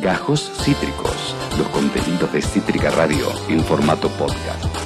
[0.00, 4.79] Gajos Cítricos, los contenidos de Cítrica Radio en formato podcast.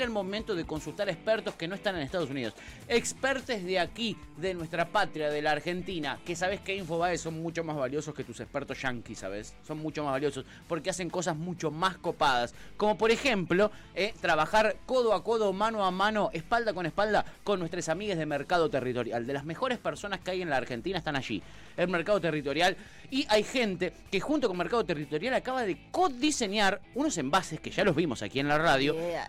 [0.00, 2.54] Era el momento de consultar expertos que no están en Estados Unidos.
[2.88, 7.64] Expertos de aquí, de nuestra patria, de la Argentina, que sabes que Infobae son mucho
[7.64, 9.54] más valiosos que tus expertos yankees, ¿sabes?
[9.62, 12.54] Son mucho más valiosos porque hacen cosas mucho más copadas.
[12.78, 17.58] Como por ejemplo, eh, trabajar codo a codo, mano a mano, espalda con espalda con
[17.58, 19.26] nuestras amigas de Mercado Territorial.
[19.26, 21.42] De las mejores personas que hay en la Argentina están allí.
[21.76, 22.74] El Mercado Territorial.
[23.10, 27.84] Y hay gente que junto con Mercado Territorial acaba de codiseñar unos envases que ya
[27.84, 28.94] los vimos aquí en la radio.
[28.94, 29.28] Yeah,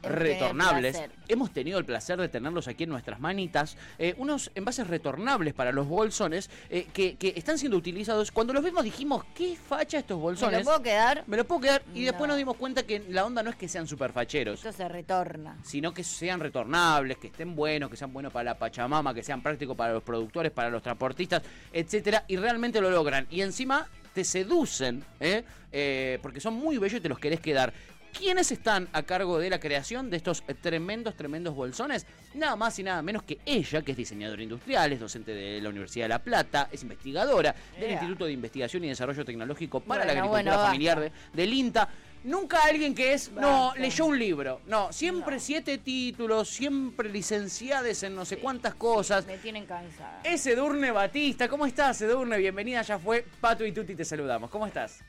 [0.61, 1.09] retornables.
[1.27, 3.77] Hemos tenido el placer de tenerlos aquí en nuestras manitas.
[3.97, 8.31] eh, unos envases retornables para los bolsones eh, que, que están siendo utilizados.
[8.31, 10.59] Cuando los vimos dijimos, ¿qué facha estos ¿Me bolsones?
[10.59, 11.23] lo puedo quedar?
[11.27, 11.81] Me lo puedo quedar.
[11.93, 12.27] Y después No.
[12.27, 15.57] nos dimos cuenta que la onda no es que sean super facheros Esto se retorna.
[15.63, 19.41] sino que sean retornables, que estén buenos, que sean buenos para la Pachamama, que sean
[19.41, 21.41] prácticos para los productores, para los transportistas,
[21.73, 23.27] etcétera, y realmente lo logran.
[23.29, 25.43] Y encima te seducen, ¿eh?
[25.73, 27.71] Eh, porque son muy bellos y te los querés quedar.
[28.17, 32.05] ¿Quiénes están a cargo de la creación de estos tremendos, tremendos bolsones?
[32.33, 35.69] Nada más y nada menos que ella, que es diseñadora industrial, es docente de la
[35.69, 37.91] Universidad de La Plata, es investigadora del.
[37.91, 41.89] Instituto de Investigación y Desarrollo Tecnológico para Bueno, la Agricultura bueno, Familiar de, del INTA.
[42.23, 44.61] Nunca alguien que es, no, leyó un libro.
[44.67, 49.25] No, siempre siete títulos, siempre licenciades en no sé cuántas cosas.
[49.25, 50.21] Me tienen cansada.
[50.23, 51.49] Es Edurne Batista.
[51.49, 52.37] ¿Cómo estás, Edurne?
[52.37, 53.25] Bienvenida, ya fue.
[53.39, 54.51] Pato y Tuti te saludamos.
[54.51, 54.99] ¿Cómo estás?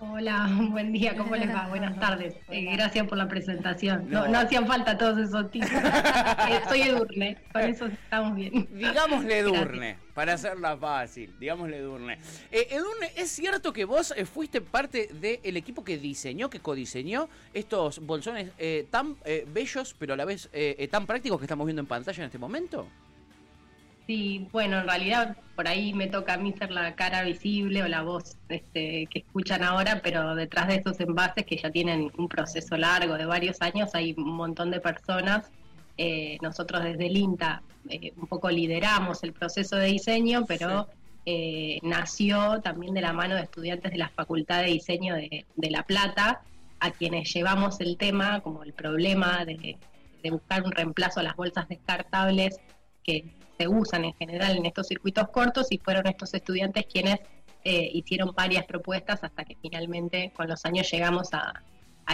[0.00, 1.66] Hola, buen día, ¿cómo les va?
[1.68, 2.34] Buenas tardes.
[2.50, 4.08] Eh, gracias por la presentación.
[4.08, 4.28] No, No.
[4.32, 5.82] no hacían falta todos esos títulos.
[6.48, 8.66] Eh, soy Edurne, con eso estamos bien.
[8.72, 11.34] Digámosle Edurne, para hacerla fácil.
[11.38, 12.18] Digámosle Edurne.
[12.50, 17.28] Eh, Edurne, ¿es cierto que vos eh, fuiste parte del equipo que diseñó, que codiseñó
[17.52, 20.48] estos bolsones eh, tan eh, bellos, pero a la vez
[20.90, 22.86] tan prácticos que estamos viendo en pantalla en este momento?
[24.08, 27.88] Sí, bueno, en realidad por ahí me toca a mí ser la cara visible o
[27.88, 32.26] la voz este, que escuchan ahora, pero detrás de esos envases que ya tienen un
[32.26, 35.50] proceso largo de varios años hay un montón de personas.
[35.98, 40.88] Eh, nosotros desde el INTA eh, un poco lideramos el proceso de diseño, pero
[41.26, 45.70] eh, nació también de la mano de estudiantes de la Facultad de Diseño de, de
[45.70, 46.40] La Plata,
[46.80, 49.76] a quienes llevamos el tema como el problema de,
[50.22, 52.58] de buscar un reemplazo a las bolsas descartables
[53.02, 53.24] que
[53.58, 57.18] se usan en general en estos circuitos cortos y fueron estos estudiantes quienes
[57.64, 61.62] eh, hicieron varias propuestas hasta que finalmente con los años llegamos a,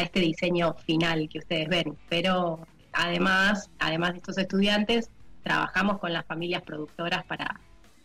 [0.00, 1.96] este diseño final que ustedes ven.
[2.08, 5.08] Pero además, además de estos estudiantes,
[5.44, 7.60] trabajamos con las familias productoras para,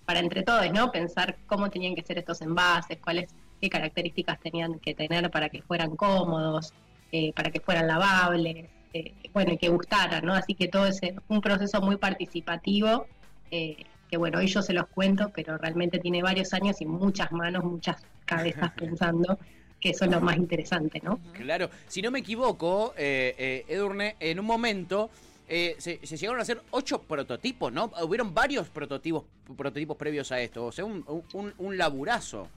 [0.06, 0.92] para entre todos, ¿no?
[0.92, 5.64] Pensar cómo tenían que ser estos envases, cuáles, qué características tenían que tener para que
[5.64, 6.74] fueran cómodos,
[7.12, 10.36] eh, para que fueran lavables, eh, bueno, y que gustaran, ¿no?
[10.36, 13.08] Así que todo es un proceso muy participativo,
[13.52, 13.78] eh,
[14.10, 17.64] que bueno, hoy yo se los cuento, pero realmente tiene varios años y muchas manos,
[17.64, 19.38] muchas cabezas pensando,
[19.80, 21.20] que eso es lo más interesante, ¿no?
[21.34, 25.10] Claro, si no me equivoco, eh, eh, Edurne, en un momento
[25.48, 27.92] eh, se, se llegaron a hacer ocho prototipos, ¿no?
[28.02, 29.24] Hubieron varios prototipos,
[29.56, 32.48] prototipos previos a esto, o sea, un, un, un laburazo.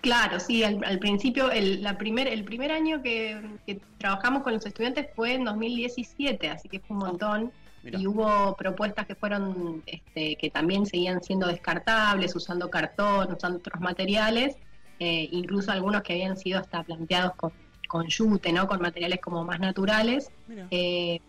[0.00, 4.52] Claro, sí, al, al principio, el, la primer, el primer año que, que trabajamos con
[4.52, 7.52] los estudiantes fue en 2017, así que fue un montón.
[7.96, 13.80] Y hubo propuestas que fueron, este, que también seguían siendo descartables, usando cartón, usando otros
[13.80, 14.56] materiales,
[14.98, 17.52] eh, incluso algunos que habían sido hasta planteados con,
[17.88, 18.66] con yute, ¿no?
[18.66, 20.30] Con materiales como más naturales.
[20.70, 21.20] Eh,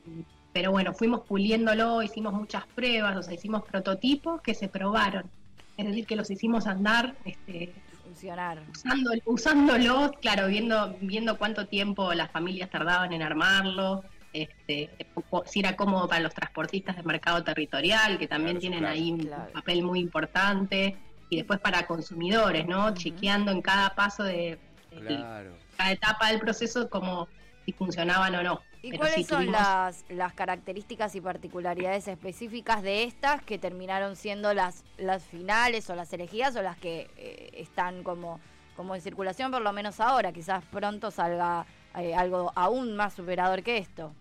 [0.51, 5.23] pero bueno, fuimos puliéndolo, hicimos muchas pruebas, o sea, hicimos prototipos que se probaron.
[5.77, 8.59] Es decir, que los hicimos andar este, Funcionar.
[8.71, 14.03] usando, usándolos, claro, viendo, viendo cuánto tiempo las familias tardaban en armarlo,
[14.33, 14.89] este,
[15.45, 18.93] si era cómodo para los transportistas de mercado territorial, que también Claro, tienen claro.
[18.93, 20.95] ahí un papel muy importante,
[21.29, 22.93] y después para consumidores, ¿no?
[22.93, 24.57] Chequeando en cada paso de,
[25.77, 27.27] cada etapa del proceso como
[27.65, 28.61] si funcionaban o no.
[28.81, 34.15] ¿Y Pero cuáles sí son las, las características y particularidades específicas de estas que terminaron
[34.15, 38.39] siendo las, las finales o las elegidas o las que eh, están como,
[38.75, 40.31] como en circulación por lo menos ahora?
[40.31, 41.65] Quizás pronto salga
[41.97, 44.13] eh, algo aún más superador que esto.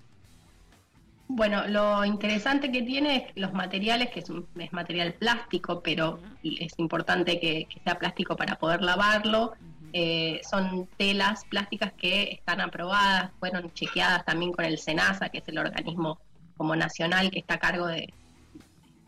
[1.31, 6.20] Bueno, lo interesante que tiene es los materiales, que es, un- es material plástico, pero
[6.43, 9.53] es importante que, que sea plástico para poder lavarlo.
[9.93, 15.49] Eh, son telas plásticas que están aprobadas, fueron chequeadas también con el SENASA, que es
[15.49, 16.19] el organismo
[16.56, 18.12] como nacional que está a cargo de,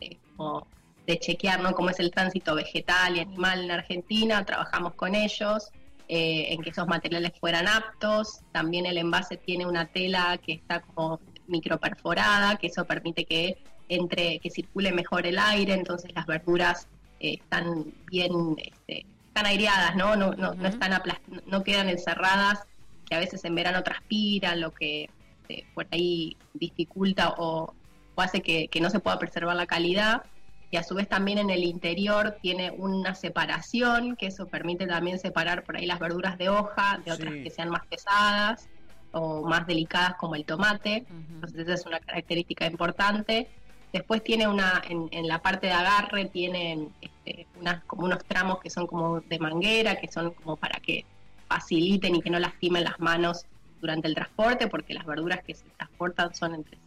[0.01, 0.67] de, como
[1.07, 1.73] de chequear ¿no?
[1.73, 4.45] cómo es el tránsito vegetal y animal en Argentina.
[4.45, 5.71] Trabajamos con ellos
[6.13, 8.41] eh, en que esos materiales fueran aptos.
[8.51, 13.59] También el envase tiene una tela que está como microperforada, que eso permite que
[13.89, 16.89] entre, que circule mejor el aire, entonces las verduras
[17.21, 20.17] eh, están bien, este, están aireadas, ¿no?
[20.17, 21.01] No, no, no están
[21.47, 22.67] no quedan encerradas,
[23.09, 25.11] que a veces en verano transpiran, lo que
[25.49, 27.73] eh, por ahí dificulta o,
[28.17, 30.25] hace que, no se pueda preservar la calidad.
[30.71, 35.19] Y a su vez también en el interior tiene una separación, que eso permite también
[35.19, 38.69] separar por ahí las verduras de hoja de otras que sean más pesadas
[39.13, 41.05] o más delicadas como el tomate.
[41.09, 43.49] Entonces esa es una característica importante.
[43.93, 48.71] Después tiene una, en, la parte de agarre tienen este, unas, como unos tramos que
[48.71, 51.05] son como de manguera, que son como para que
[51.49, 53.45] faciliten y que no lastimen las manos
[53.81, 56.79] durante el transporte, porque las verduras que se transportan son entre,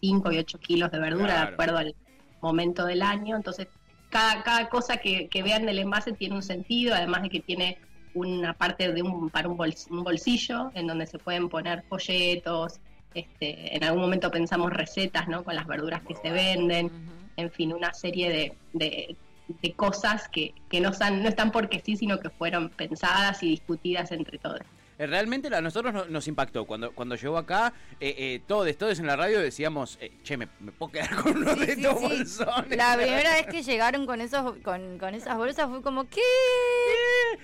[0.00, 1.94] 5 y 8 kilos de verdura, de acuerdo al
[2.44, 3.36] momento del año.
[3.36, 3.68] Entonces,
[4.10, 7.78] cada, cada cosa que, que vean del envase tiene un sentido, además de que tiene
[8.14, 12.80] una parte de un, para un, bolsillo en donde se pueden poner folletos,
[13.12, 15.44] este, en algún momento pensamos recetas ¿no?
[15.44, 16.90] con las verduras que se venden,
[17.36, 19.16] en fin, una serie de,
[19.58, 23.48] de, cosas que, que no, están, no están porque sí, sino que fueron pensadas y
[23.48, 24.60] discutidas entre todos.
[24.98, 26.64] Eh, realmente a nosotros nos, impactó.
[26.64, 30.46] Cuando, cuando llegó acá, eh, eh, todos, todos en la radio decíamos, eh, che, me,
[30.46, 32.76] puedo quedar con uno de estos bolsones.
[32.76, 36.20] La primera vez que llegaron con esos, con, con esas bolsas fue como, ¿qué?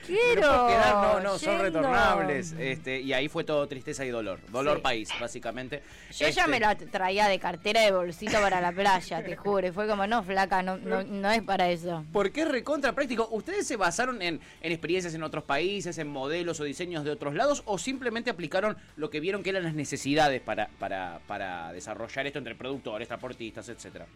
[0.06, 0.42] Quiero.
[0.42, 2.52] no, no, son retornables.
[2.52, 4.38] Este, y ahí fue todo tristeza y dolor.
[4.50, 5.82] Dolor país, básicamente.
[6.16, 9.66] Yo ya me este, la traía de cartera de bolsito para la playa, te juro.
[9.66, 12.04] Y fue como, no, flaca, no, no, no es para eso.
[12.12, 13.28] ¿Por qué recontra práctico?
[13.32, 17.34] ¿Ustedes se basaron en, en experiencias en otros países, en modelos o diseños de otros
[17.34, 17.39] lados?
[17.64, 22.38] ¿O simplemente aplicaron lo que vieron que eran las necesidades para, para, para desarrollar esto
[22.38, 24.06] entre productores, transportistas, etcétera?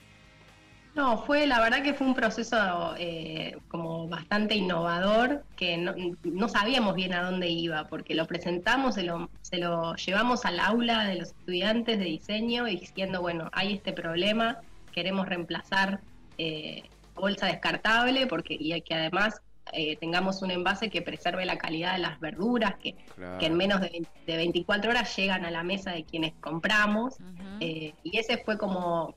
[0.94, 6.94] No, fue la verdad que fue un proceso eh, como bastante innovador, que no, sabíamos
[6.94, 11.16] bien a dónde iba, porque lo presentamos, se lo, se lo llevamos al aula de
[11.16, 14.60] los estudiantes de diseño diciendo, bueno, hay este problema,
[14.92, 16.00] queremos reemplazar
[16.38, 16.84] eh,
[17.16, 19.40] bolsa descartable, porque y que además
[19.72, 22.94] eh, tengamos un envase que preserve la calidad de las verduras, que,
[23.38, 27.16] que en menos de, 24 horas llegan a la mesa de quienes compramos.
[27.60, 29.14] y ese fue como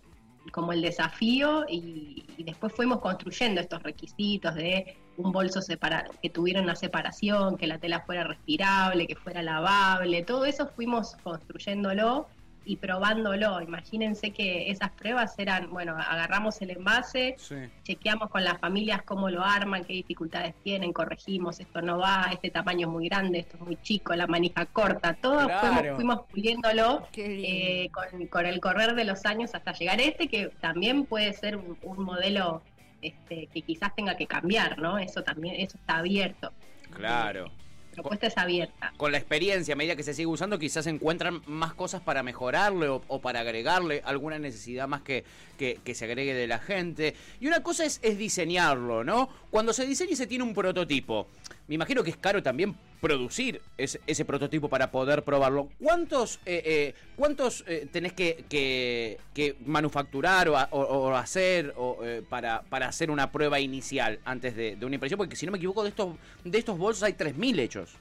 [0.51, 6.61] como el desafío y, después fuimos construyendo estos requisitos de un bolso separado, que tuviera
[6.61, 12.27] una separación, que la tela fuera respirable, que fuera lavable, todo eso fuimos construyéndolo
[12.67, 13.61] y probándolo.
[13.61, 17.37] Imagínense que esas pruebas eran, bueno, agarramos el envase,
[17.83, 22.51] chequeamos con las familias cómo lo arman, qué dificultades tienen, corregimos, esto no va, este
[22.51, 25.47] tamaño es muy grande, esto es muy chico, la manija corta, todo
[25.95, 27.89] fuimos, puliéndolo eh,
[28.29, 31.77] con, el correr de los años hasta llegar a este, que también puede ser un,
[32.03, 32.61] modelo
[33.01, 34.97] este, que quizás tenga que cambiar, ¿no?
[34.97, 36.51] Eso también, eso está abierto.
[36.91, 37.49] Claro
[37.97, 38.93] propuesta es abierta.
[38.95, 42.87] Con la experiencia, a medida que se sigue usando, quizás encuentran más cosas para mejorarle
[42.89, 45.23] o, para agregarle alguna necesidad más que,
[45.57, 47.15] que, se agregue de la gente.
[47.41, 49.29] Y una cosa es, es diseñarlo, ¿no?
[49.49, 51.27] Cuando se diseña y se tiene un prototipo,
[51.67, 55.69] me imagino que es caro también producir ese, ese prototipo para poder probarlo.
[55.79, 61.99] ¿Cuántos, eh, eh, cuántos eh, tenés que, que, manufacturar o, hacer o,
[62.29, 65.17] para, para hacer una prueba inicial antes de, una impresión?
[65.17, 67.95] Porque si no me equivoco, de estos, de estos bolsos hay 3.000 hechos.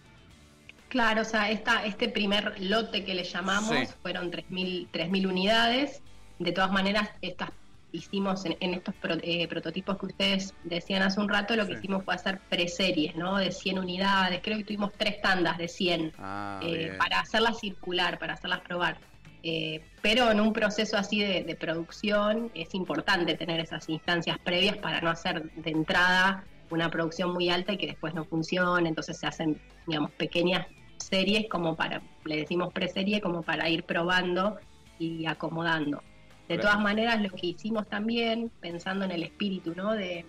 [0.88, 6.02] Claro, o sea, esta, este primer lote que le llamamos fueron 3.000 unidades.
[6.38, 7.50] De todas maneras, estas
[7.92, 12.14] hicimos en, estos eh, prototipos que ustedes decían hace un rato, lo que hicimos fue
[12.14, 13.38] hacer preseries, ¿no?
[13.38, 18.18] De 100 unidades, creo que tuvimos tres tandas de 100 ah, eh, para hacerlas circular,
[18.18, 18.98] para hacerlas probar.
[19.42, 25.00] Eh, pero en un proceso así de, producción es importante tener esas instancias previas para
[25.00, 29.26] no hacer de entrada una producción muy alta y que después no funcione, entonces se
[29.26, 30.66] hacen, digamos, pequeñas
[30.98, 34.58] series como para, le decimos preserie, como para ir probando
[34.98, 36.02] y acomodando.
[36.48, 39.92] De todas maneras, lo que hicimos también, pensando en el espíritu ¿no?
[39.92, 40.24] de,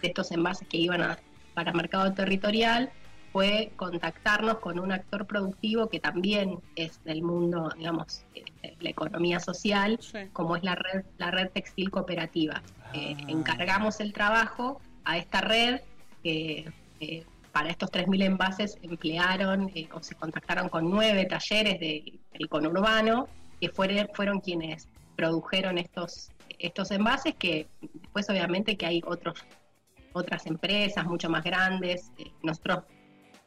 [0.00, 1.18] estos envases que iban a,
[1.54, 2.90] para mercado territorial,
[3.32, 9.40] fue contactarnos con un actor productivo que también es del mundo, digamos, de la economía
[9.40, 9.98] social,
[10.32, 12.62] como es la red, la red textil cooperativa.
[12.92, 13.24] Eh, ah.
[13.28, 15.80] encargamos el trabajo a esta red
[16.22, 22.48] que eh, para estos 3.000 envases emplearon eh, o se contactaron con nueve talleres del
[22.48, 23.28] conurbano,
[23.60, 29.44] que fueron, fueron quienes produjeron estos, estos envases que después obviamente que hay otros,
[30.12, 32.10] otras empresas mucho más grandes.
[32.18, 32.84] Eh, nosotros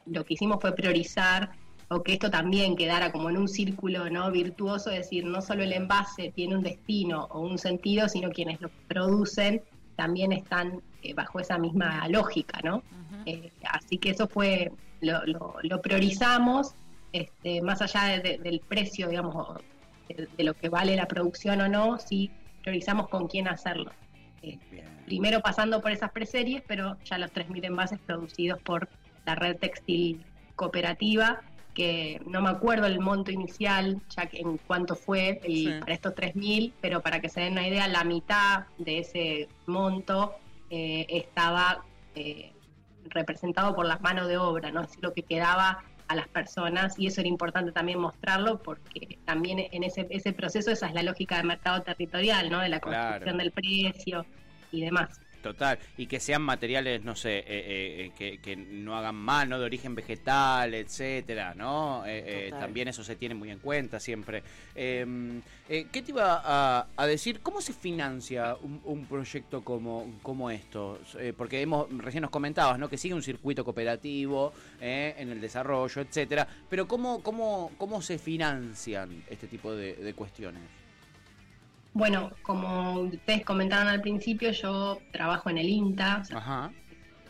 [0.06, 1.50] lo que hicimos fue priorizar
[1.88, 5.62] o que esto también quedara como en un círculo no virtuoso, es decir, no solo
[5.62, 9.62] el envase tiene un destino o un sentido, sino quienes lo producen
[9.94, 12.82] también están eh, bajo esa misma lógica, ¿no?
[13.24, 15.22] Eh, así que eso fue, lo,
[15.62, 16.74] lo, priorizamos,
[17.12, 19.58] este, más allá del precio, digamos,
[20.08, 22.30] de, lo que vale la producción o no, si
[22.62, 23.92] priorizamos con quién hacerlo.
[24.42, 24.58] Eh,
[25.06, 28.88] primero pasando por esas preseries, pero ya los 3.000 envases producidos por
[29.24, 31.42] la red textil cooperativa,
[31.74, 36.14] que no me acuerdo el monto inicial, ya que en cuánto fue el, para estos
[36.14, 40.36] 3.000, pero para que se den una idea, la mitad de ese monto
[40.70, 41.84] eh, estaba
[42.14, 42.52] eh,
[43.10, 44.82] representado por las manos de obra, ¿no?
[44.82, 49.66] Es lo que quedaba a las personas y eso era importante también mostrarlo porque también
[49.70, 52.60] en ese, ese proceso esa es la lógica del mercado territorial, ¿no?
[52.60, 54.24] De la construcción del precio
[54.72, 55.20] y demás.
[55.46, 59.64] Total, y que sean materiales, no sé, eh, eh, eh, que, no hagan mano de
[59.64, 62.02] origen vegetal, etcétera, ¿no?
[62.58, 64.42] también eso se tiene muy en cuenta siempre.
[64.74, 67.42] Em, ¿Qué te iba a, decir?
[67.42, 70.98] ¿Cómo se financia un, proyecto como, como esto?
[71.36, 72.88] porque hemos, recién nos comentabas, ¿no?
[72.88, 79.22] Que sigue un circuito cooperativo en el desarrollo, etcétera, pero ¿cómo, cómo, cómo se financian
[79.30, 80.85] este tipo de cuestiones?
[81.96, 86.22] Bueno, como ustedes comentaron al principio, yo trabajo en el INTA,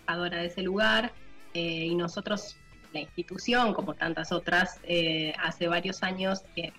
[0.09, 1.13] o de ese lugar,
[1.55, 2.57] eh, y nosotros,
[2.93, 6.73] la institución, como tantas otras, eh, hace varios años que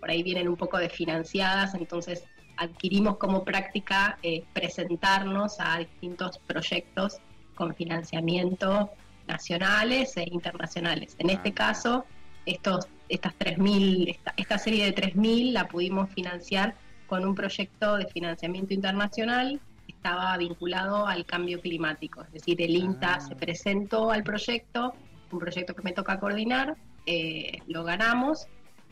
[0.00, 2.24] por ahí vienen un poco desfinanciadas, entonces
[2.56, 7.18] adquirimos como práctica eh, presentarnos a distintos proyectos
[7.54, 8.92] con financiamiento
[9.28, 11.14] nacionales e internacionales.
[11.18, 11.54] En este ah.
[11.54, 12.06] caso,
[12.46, 16.74] estos, estas 3.000, esta, esta serie de 3.000 la pudimos financiar
[17.06, 22.22] con un proyecto de financiamiento internacional que estaba vinculado al cambio climático.
[22.22, 23.20] Es decir, el INTA ah.
[23.20, 24.94] se presentó al proyecto,
[25.30, 28.46] un proyecto que me toca coordinar, eh, lo ganamos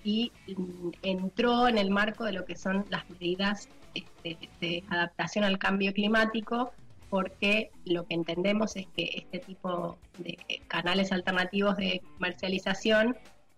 [0.04, 0.30] y
[1.02, 5.92] entró en el marco de lo que son las medidas este, de adaptación al cambio
[5.92, 6.72] climático,
[7.08, 10.36] porque lo que entendemos es que este tipo de
[10.68, 13.16] canales alternativos de comercialización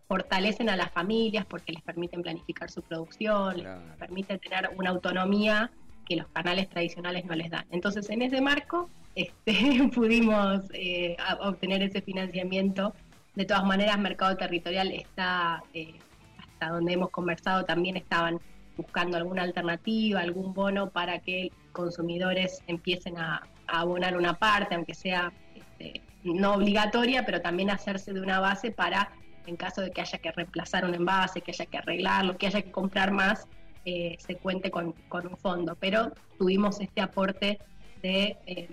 [0.08, 5.70] fortalecen a las familias porque les permiten planificar su producción, les permiten tener una autonomía
[6.06, 7.66] que los canales tradicionales no les dan.
[7.70, 12.94] Entonces, en ese marco este, pudimos eh, obtener ese financiamiento.
[13.34, 15.94] De todas maneras, Mercado Territorial está, eh,
[16.38, 18.40] hasta donde hemos conversado, también estaban
[18.76, 25.32] buscando alguna alternativa, algún bono para que consumidores empiecen a, abonar una parte, aunque sea
[25.54, 29.10] este, no obligatoria, pero también hacerse de una base para
[29.46, 32.62] en caso de que haya que reemplazar un envase, que haya que arreglarlo, que haya
[32.62, 33.46] que comprar más,
[33.84, 35.76] eh, se cuente con, un fondo.
[35.78, 37.58] Pero tuvimos este aporte
[38.02, 38.68] de eh,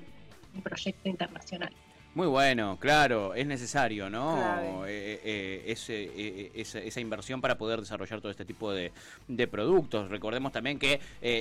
[0.54, 1.74] un proyecto internacional.
[2.16, 4.86] Muy bueno, claro, es necesario, ¿no?
[4.86, 8.92] Eh, esa, inversión para poder desarrollar todo este tipo de,
[9.28, 10.10] de productos.
[10.10, 11.00] Recordemos también que,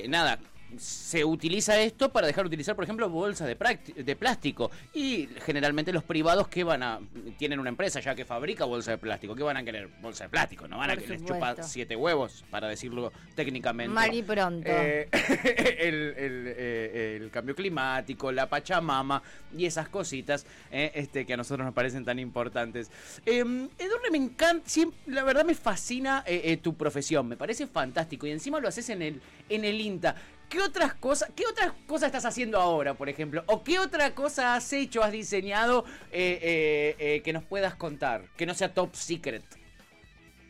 [0.09, 0.39] nada,
[0.77, 4.71] se utiliza esto para dejar de utilizar, por ejemplo, bolsas de, de plástico.
[4.93, 6.99] Y generalmente los privados que van a.
[7.37, 9.35] tienen una empresa ya que fabrica bolsas de plástico.
[9.35, 9.89] ¿Qué van a querer?
[10.01, 10.67] Bolsa de plástico.
[10.67, 13.93] No van a querer chupar siete huevos, para decirlo técnicamente.
[13.93, 14.69] Mal y pronto.
[14.69, 19.21] Eh, eh, el, cambio climático, la Pachamama
[19.55, 22.91] y esas cositas eh, este, que a nosotros nos parecen tan importantes.
[23.25, 24.69] Em, Edurne, me encanta.
[25.07, 26.23] la verdad me fascina
[26.61, 27.27] tu profesión.
[27.27, 28.27] Me parece fantástico.
[28.27, 30.15] Y encima lo haces en el, en el INTA.
[30.49, 33.43] ¿Qué otras cosas, qué otras cosas estás haciendo ahora, por ejemplo?
[33.47, 38.25] ¿O qué otra cosa has hecho, has diseñado eh, eh, eh, que nos puedas contar?
[38.37, 39.43] Que no sea top secret.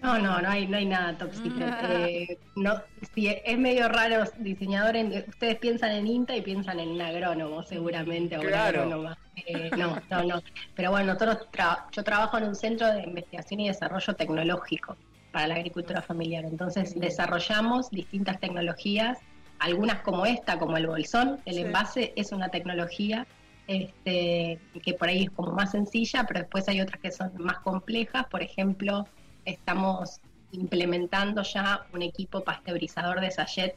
[0.01, 2.37] No, no, no hay, no hay nada top secret.
[2.57, 2.81] no,
[3.15, 4.95] es medio raro diseñador.
[5.27, 8.85] ustedes piensan en INTA y piensan en un agrónomo, seguramente, o claro.
[8.85, 10.41] no, no, no.
[10.75, 11.47] Pero bueno, nosotros
[11.91, 14.97] yo trabajo en un centro de investigación y desarrollo tecnológico
[15.31, 16.43] para la agricultura familiar.
[16.43, 19.19] Entonces, desarrollamos distintas tecnologías
[19.63, 23.25] algunas como esta, como el bolsón, el envase es una tecnología
[23.65, 27.59] este, que por ahí es como más sencilla, pero después hay otras que son más
[27.59, 28.25] complejas.
[28.27, 29.07] Por ejemplo,
[29.45, 30.19] estamos
[30.51, 33.75] implementando ya un equipo pasteurizador de sachet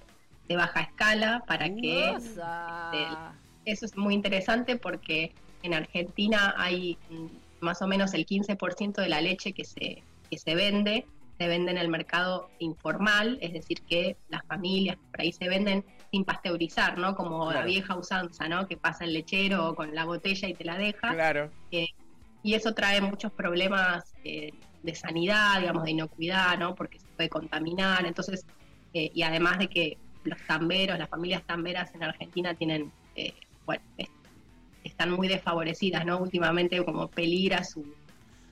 [0.49, 3.07] de baja escala para que este,
[3.65, 7.27] eso es muy interesante porque en Argentina hay mm,
[7.61, 11.07] más o menos el 15% de la leche que se, que se vende
[11.39, 15.85] se vende en el mercado informal, es decir, que las familias por ahí se venden
[16.11, 17.15] sin pasteurizar, ¿no?
[17.15, 18.67] Como la vieja usanza, ¿no?
[18.67, 21.13] Que pasa el lechero con la botella y te la deja.
[21.13, 21.51] Claro.
[21.71, 21.89] Eh,
[22.43, 24.53] y eso trae muchos problemas eh,
[24.83, 26.75] de sanidad, digamos, de inocuidad, ¿no?
[26.75, 28.07] Porque se puede contaminar.
[28.07, 28.47] Entonces,
[28.95, 32.93] eh, y además de que los tamberos, las familias tamberas en Argentina tienen,
[33.65, 33.83] bueno,
[34.85, 36.19] están muy desfavorecidas, ¿no?
[36.19, 37.85] Últimamente como peligra su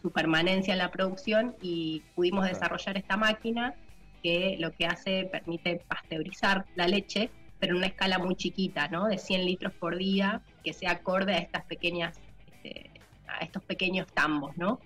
[0.05, 3.75] su permanencia en la producción y pudimos desarrollar esta máquina
[4.23, 9.07] que lo que hace permite pasteurizar la leche, pero en una escala muy chiquita, ¿no?
[9.07, 12.91] De 100 litros por día, que sea acorde a estas pequeñas, este,
[13.27, 14.79] a estos pequeños tambos, ¿no?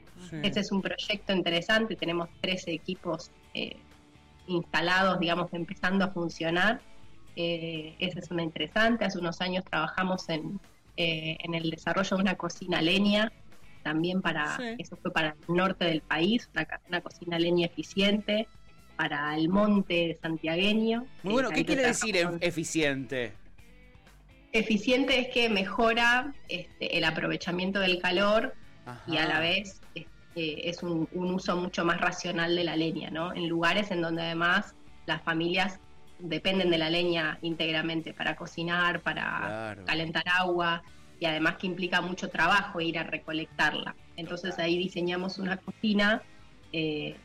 [0.45, 3.77] Ese es un proyecto interesante, tenemos 13 equipos eh,
[4.47, 6.81] instalados, digamos, empezando a funcionar.
[7.35, 9.05] eh, esa es una interesante.
[9.05, 10.61] Hace unos años trabajamos en,
[10.97, 13.33] eh, en el desarrollo de una cocina leña,
[13.89, 16.51] también para, eso fue para el norte del país,
[16.89, 18.47] una, cocina leña eficiente,
[18.97, 21.07] para el monte santiagueño.
[21.23, 23.33] Muy bueno, ¿qué quiere decir eficiente?
[24.53, 28.55] Eficiente es que mejora este, el aprovechamiento del calor
[29.07, 33.33] y a la vez este, es un, uso mucho más racional de la leña, ¿no?
[33.33, 34.75] En lugares en donde además
[35.07, 35.81] las familias
[36.19, 40.83] dependen de la leña íntegramente para cocinar, para calentar agua
[41.21, 43.95] y además que implica mucho trabajo ir a recolectarla.
[44.17, 46.23] Entonces ahí diseñamos una cocina
[46.73, 47.17] eh,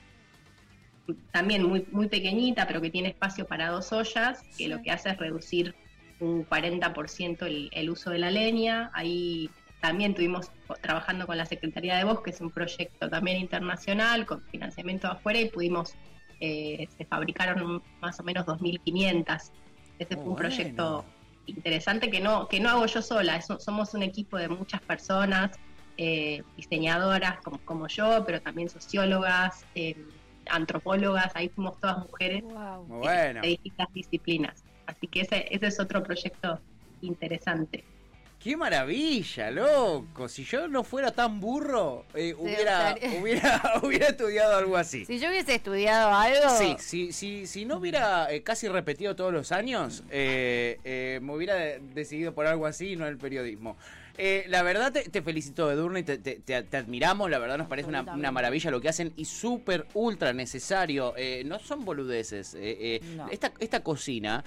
[1.31, 5.09] también muy, muy pequeñita, pero que tiene espacio para dos ollas, que lo que hace
[5.09, 5.75] es reducir
[6.19, 8.89] un 40% el, el uso de la leña.
[8.93, 9.49] Ahí
[9.81, 10.49] también estuvimos
[10.81, 15.49] trabajando con la Secretaría de Bosques, un proyecto también internacional con financiamiento de afuera y
[15.49, 15.95] pudimos
[16.45, 19.51] eh, se fabricaron más o menos 2.500.
[19.97, 21.05] Ese fue un proyecto
[21.45, 25.51] interesante que no, que no hago yo sola, somos un equipo de muchas personas,
[25.97, 29.95] eh, diseñadoras como, yo, pero también sociólogas, eh,
[30.49, 32.43] antropólogas, ahí fuimos todas mujeres
[33.41, 34.63] de distintas disciplinas.
[34.85, 36.59] Así que ese, ese es otro proyecto
[37.01, 37.83] interesante.
[38.43, 40.27] ¡Qué maravilla, loco!
[40.27, 45.05] Si yo no fuera tan burro, eh, hubiera, hubiera, hubiera, estudiado algo así.
[45.05, 46.49] Si yo hubiese estudiado algo.
[46.57, 51.55] Sí, si, si, si no hubiera eh, casi repetido todos los años, eh, me hubiera
[51.79, 53.77] decidido por algo así y no el periodismo.
[54.17, 57.29] Eh, la verdad te, felicito, Edurne, y te, admiramos.
[57.29, 61.13] La verdad nos parece una, maravilla lo que hacen y súper, ultra necesario.
[61.17, 62.55] Eh, no son boludeces.
[62.59, 63.01] Eh,
[63.31, 64.43] esta, esta cocina,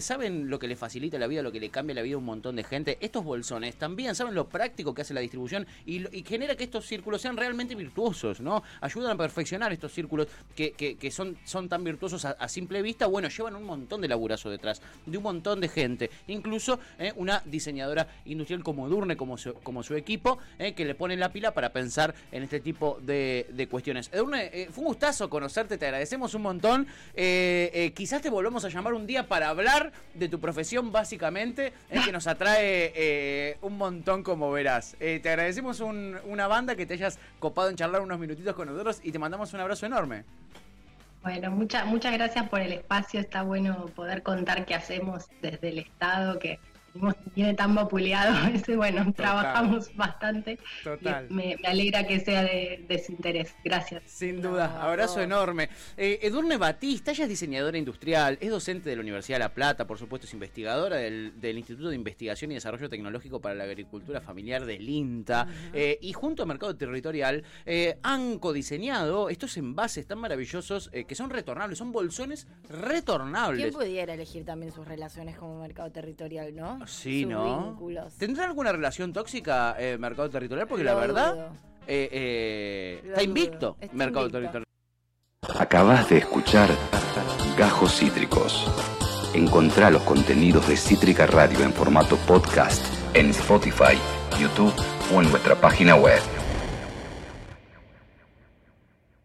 [0.00, 2.24] ¿saben lo que le facilita la vida, lo que le cambia la vida a un
[2.24, 2.98] montón de gente?
[3.00, 7.20] Estos bolsones también saben lo práctico que hace la distribución y, genera que estos círculos
[7.20, 8.62] sean realmente virtuosos, ¿no?
[8.80, 13.06] Ayudan a perfeccionar estos círculos que, son, son tan virtuosos a, simple vista.
[13.06, 16.10] Bueno, llevan un montón de laburazo detrás, de un montón de gente.
[16.28, 16.78] Incluso
[17.16, 19.36] una diseñadora industrial como Edurne como
[19.82, 24.10] su, equipo, eh, que le ponen la pila para pensar en este tipo de, cuestiones.
[24.12, 26.86] Edurne, eh, fue un gustazo conocerte, te agradecemos un montón.
[27.14, 31.72] Eh, quizás te volvemos a llamar un día para hablar de tu profesión, básicamente,
[32.04, 34.96] que nos atrae un montón, como verás.
[34.98, 39.12] te agradecemos una banda que te hayas copado en charlar unos minutitos con nosotros y
[39.12, 40.24] te mandamos un abrazo enorme.
[41.22, 43.20] Bueno, muchas muchas gracias por el espacio.
[43.20, 46.58] Está bueno poder contar qué hacemos desde el Estado, que
[47.34, 50.58] tiene tan vapuleado, ese, bueno, trabajamos bastante.
[50.84, 51.26] Total.
[51.30, 53.54] Me, alegra que sea de, de, su interés.
[53.64, 54.02] Gracias.
[54.06, 55.68] Sin duda, abrazo enorme.
[55.96, 59.86] Eh, Edurne Batista, ella es diseñadora industrial, es docente de la Universidad de La Plata,
[59.86, 64.64] por supuesto es investigadora del, Instituto de Investigación y Desarrollo Tecnológico para la Agricultura Familiar
[64.64, 70.90] del INTA, eh, y junto a Mercado Territorial eh, han codiseñado estos envases tan maravillosos
[70.92, 73.62] eh, que son retornables, son bolsones retornables.
[73.62, 76.81] ¿Quién pudiera elegir también sus relaciones como Mercado Territorial, no?
[76.86, 77.78] Sí, ¿no?
[78.18, 80.66] ¿Tendrá alguna relación tóxica eh, Mercado Territorial?
[80.66, 81.48] Porque la verdad
[81.86, 84.64] eh, eh, está invicto Mercado Territorial.
[85.58, 86.68] Acabas de escuchar
[87.56, 88.66] Gajos Cítricos.
[89.34, 93.98] Encontrá los contenidos de Cítrica Radio en formato podcast en Spotify,
[94.38, 94.74] YouTube
[95.14, 96.41] o en nuestra página web.